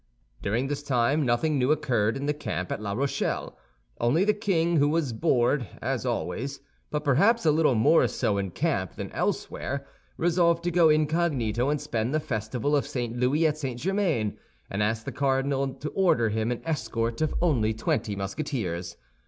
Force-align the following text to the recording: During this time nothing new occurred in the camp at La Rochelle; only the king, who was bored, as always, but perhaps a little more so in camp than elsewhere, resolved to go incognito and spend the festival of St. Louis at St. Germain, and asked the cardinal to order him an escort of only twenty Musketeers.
During 0.41 0.65
this 0.65 0.81
time 0.81 1.23
nothing 1.27 1.59
new 1.59 1.71
occurred 1.71 2.17
in 2.17 2.25
the 2.25 2.33
camp 2.33 2.71
at 2.71 2.81
La 2.81 2.93
Rochelle; 2.93 3.55
only 3.99 4.23
the 4.25 4.33
king, 4.33 4.77
who 4.77 4.89
was 4.89 5.13
bored, 5.13 5.67
as 5.79 6.07
always, 6.07 6.59
but 6.89 7.03
perhaps 7.03 7.45
a 7.45 7.51
little 7.51 7.75
more 7.75 8.07
so 8.07 8.39
in 8.39 8.49
camp 8.49 8.95
than 8.95 9.11
elsewhere, 9.11 9.85
resolved 10.17 10.63
to 10.63 10.71
go 10.71 10.89
incognito 10.89 11.69
and 11.69 11.79
spend 11.79 12.15
the 12.15 12.19
festival 12.19 12.75
of 12.75 12.87
St. 12.87 13.15
Louis 13.15 13.45
at 13.45 13.59
St. 13.59 13.79
Germain, 13.79 14.39
and 14.71 14.81
asked 14.81 15.05
the 15.05 15.11
cardinal 15.11 15.71
to 15.75 15.89
order 15.89 16.29
him 16.29 16.51
an 16.51 16.63
escort 16.65 17.21
of 17.21 17.35
only 17.39 17.71
twenty 17.71 18.15
Musketeers. 18.15 18.97